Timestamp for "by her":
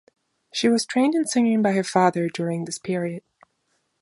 1.61-1.83